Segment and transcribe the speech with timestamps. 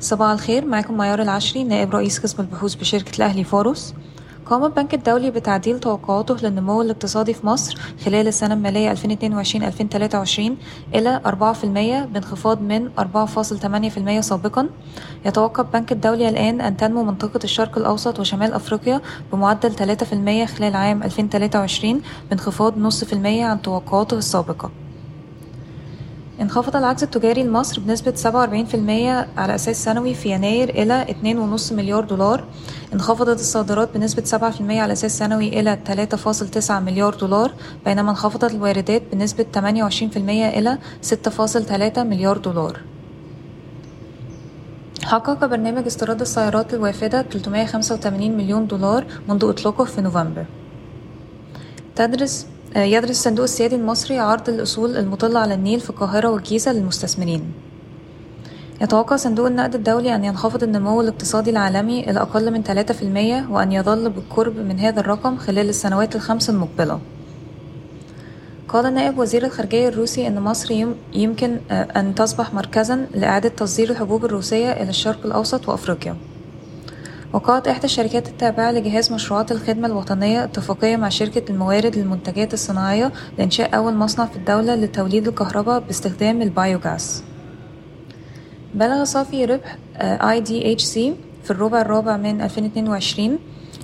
[0.00, 3.94] صباح الخير معاكم معيار العشري نائب رئيس قسم البحوث بشركة الأهلي فورس
[4.46, 8.98] قام البنك الدولي بتعديل توقعاته للنمو الاقتصادي في مصر خلال السنة المالية 2022-2023
[10.94, 14.68] إلى 4% بانخفاض من 4.8% سابقا.
[15.26, 19.00] يتوقع البنك الدولي الآن أن تنمو منطقة الشرق الأوسط وشمال أفريقيا
[19.32, 24.70] بمعدل 3% خلال عام 2023 بانخفاض نص في المية عن توقعاته السابقة.
[26.40, 32.44] انخفض العجز التجاري لمصر بنسبة 47% على أساس سنوي في يناير إلى 2.5 مليار دولار.
[32.94, 37.52] انخفضت الصادرات بنسبة 7% على أساس سنوي إلى 3.9 مليار دولار
[37.84, 42.80] بينما انخفضت الواردات بنسبة 28% إلى 6.3 مليار دولار.
[45.04, 50.44] حقق برنامج استيراد السيارات الوافدة 385 مليون دولار منذ إطلاقه في نوفمبر.
[51.96, 52.46] تدرس
[52.76, 57.52] يدرس الصندوق السيادي المصري عرض الأصول المطلة على النيل في القاهرة والجيزة للمستثمرين.
[58.80, 64.10] يتوقع صندوق النقد الدولي أن ينخفض النمو الاقتصادي العالمي إلى أقل من 3% وأن يظل
[64.10, 67.00] بالقرب من هذا الرقم خلال السنوات الخمس المقبلة.
[68.68, 74.72] قال نائب وزير الخارجية الروسي أن مصر يمكن أن تصبح مركزا لإعادة تصدير الحبوب الروسية
[74.72, 76.16] إلى الشرق الأوسط وأفريقيا.
[77.32, 83.76] وقعت إحدى الشركات التابعة لجهاز مشروعات الخدمة الوطنية اتفاقية مع شركة الموارد للمنتجات الصناعية لإنشاء
[83.76, 87.24] أول مصنع في الدولة لتوليد الكهرباء باستخدام البايوغاز
[88.74, 89.78] بلغ صافي ربح
[90.20, 90.92] IDHC
[91.44, 93.38] في الربع الرابع من 2022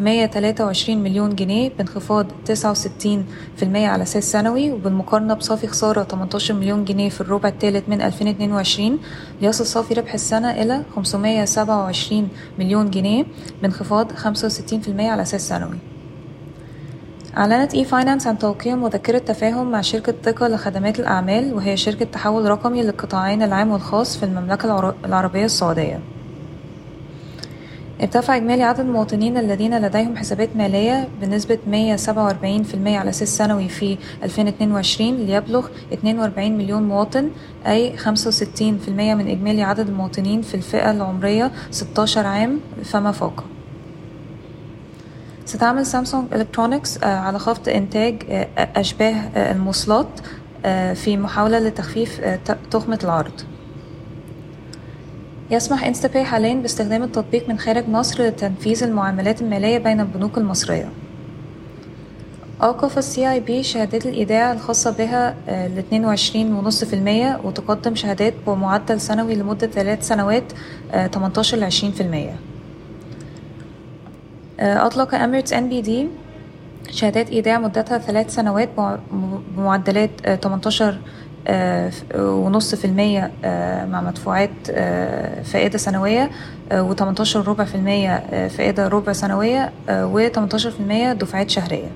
[0.00, 7.20] 123 مليون جنيه بانخفاض 69% على أساس سنوي وبالمقارنة بصافي خسارة 18 مليون جنيه في
[7.20, 8.98] الربع الثالث من 2022
[9.42, 12.28] ليصل صافي ربح السنة إلى 527
[12.58, 13.24] مليون جنيه
[13.62, 14.18] بانخفاض 65%
[15.00, 15.78] على أساس سنوي.
[17.36, 22.82] أعلنت e-finance عن توقيع مذكرة تفاهم مع شركة ثقة لخدمات الأعمال وهي شركة تحول رقمي
[22.82, 26.15] للقطاعين العام والخاص في المملكة العربية السعودية.
[28.02, 31.68] ارتفع إجمالي عدد المواطنين الذين لديهم حسابات مالية بنسبة 147%
[32.86, 37.30] على أساس سنوي في 2022 ليبلغ 42 مليون مواطن
[37.66, 38.08] أي 65%
[38.88, 43.44] من إجمالي عدد المواطنين في الفئة العمرية 16 عام فما فوق.
[45.44, 48.22] ستعمل Samsung Electronics على خفض إنتاج
[48.58, 50.08] أشباه الموصلات
[50.94, 52.20] في محاولة لتخفيف
[52.70, 53.40] تخمة العرض.
[55.50, 60.88] يسمح InstaPay حاليا باستخدام التطبيق من خارج مصر لتنفيذ المعاملات المالية بين البنوك المصرية.
[62.62, 65.34] أوقف ال CIB شهادات الإيداع الخاصة بها
[66.34, 70.44] ونص في المية وتقدم شهادات بمعدل سنوي لمدة ثلاث سنوات
[71.12, 72.36] تمنتاشر لعشرين في المية.
[74.60, 76.08] أطلق أميرتس ان بي دي
[76.90, 78.68] شهادات إيداع مدتها ثلاث سنوات
[79.56, 80.98] بمعدلات تمنتاشر
[82.18, 83.30] ونص في المية
[83.90, 84.50] مع مدفوعات
[85.44, 86.30] فائدة سنوية
[86.72, 91.90] وتمنتاشر ربع في المية فائدة ربع سنوية وتمنتاشر في المية دفعات شهرية.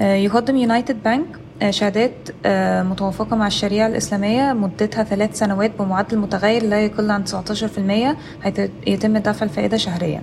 [0.00, 1.26] يقدم United Bank
[1.70, 2.12] شهادات
[2.86, 9.18] متوافقة مع الشريعة الإسلامية مدتها ثلاث سنوات بمعدل متغير لا يقل عن 19% حيث يتم
[9.18, 10.22] دفع الفائدة شهريا.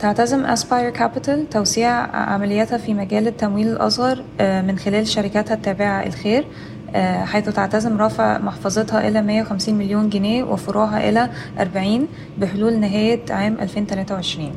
[0.00, 6.46] تعتزم Aspire Capital توسيع عملياتها في مجال التمويل الأصغر من خلال شركاتها التابعة الخير
[7.24, 12.08] حيث تعتزم رفع محفظتها إلى 150 مليون جنيه وفروعها إلى 40
[12.38, 14.52] بحلول نهاية عام 2023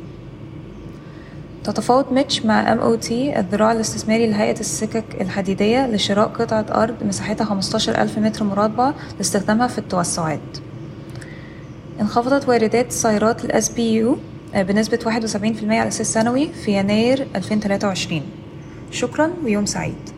[1.64, 8.18] تتفاوض ميتش مع MOT الذراع الاستثماري لهيئة السكك الحديدية لشراء قطعة أرض مساحتها 15 ألف
[8.18, 10.40] متر مربع لاستخدامها في التوسعات.
[12.00, 14.18] انخفضت واردات السيارات ال CBU
[14.62, 15.06] بنسبة 71%
[15.64, 18.22] على أساس سنوي في يناير 2023
[18.90, 20.10] شكرا ويوم سعيد.